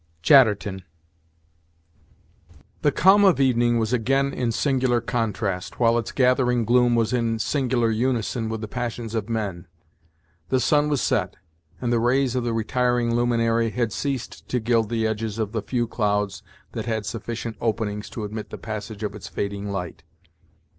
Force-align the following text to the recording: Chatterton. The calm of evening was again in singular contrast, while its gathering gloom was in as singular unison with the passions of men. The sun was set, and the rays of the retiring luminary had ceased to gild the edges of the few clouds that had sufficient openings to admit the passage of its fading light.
Chatterton. 0.23 0.81
The 2.81 2.91
calm 2.91 3.23
of 3.23 3.39
evening 3.39 3.77
was 3.77 3.93
again 3.93 4.33
in 4.33 4.51
singular 4.51 4.99
contrast, 4.99 5.79
while 5.79 5.95
its 5.99 6.11
gathering 6.11 6.65
gloom 6.65 6.95
was 6.95 7.13
in 7.13 7.35
as 7.35 7.43
singular 7.43 7.91
unison 7.91 8.49
with 8.49 8.61
the 8.61 8.67
passions 8.67 9.13
of 9.13 9.29
men. 9.29 9.67
The 10.49 10.59
sun 10.59 10.89
was 10.89 11.03
set, 11.03 11.35
and 11.79 11.93
the 11.93 11.99
rays 11.99 12.33
of 12.35 12.43
the 12.43 12.51
retiring 12.51 13.13
luminary 13.13 13.69
had 13.69 13.93
ceased 13.93 14.47
to 14.49 14.59
gild 14.59 14.89
the 14.89 15.05
edges 15.05 15.37
of 15.37 15.51
the 15.51 15.61
few 15.61 15.85
clouds 15.85 16.41
that 16.71 16.87
had 16.87 17.05
sufficient 17.05 17.55
openings 17.61 18.09
to 18.09 18.23
admit 18.23 18.49
the 18.49 18.57
passage 18.57 19.03
of 19.03 19.13
its 19.13 19.27
fading 19.27 19.69
light. 19.71 20.01